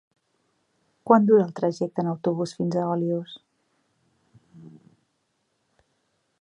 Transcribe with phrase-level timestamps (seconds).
[1.09, 3.37] Quant dura el trajecte en autobús fins a Olius?